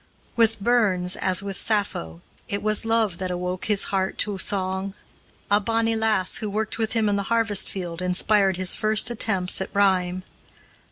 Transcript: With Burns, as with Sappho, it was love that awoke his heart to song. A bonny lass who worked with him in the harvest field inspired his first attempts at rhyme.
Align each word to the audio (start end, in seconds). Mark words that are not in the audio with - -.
With 0.35 0.59
Burns, 0.59 1.15
as 1.15 1.43
with 1.43 1.55
Sappho, 1.57 2.21
it 2.47 2.63
was 2.63 2.85
love 2.85 3.19
that 3.19 3.29
awoke 3.29 3.65
his 3.65 3.83
heart 3.93 4.17
to 4.25 4.39
song. 4.39 4.95
A 5.51 5.59
bonny 5.59 5.95
lass 5.95 6.37
who 6.37 6.49
worked 6.49 6.79
with 6.79 6.93
him 6.93 7.07
in 7.07 7.17
the 7.17 7.21
harvest 7.29 7.69
field 7.69 8.01
inspired 8.01 8.57
his 8.57 8.73
first 8.73 9.11
attempts 9.11 9.61
at 9.61 9.69
rhyme. 9.75 10.23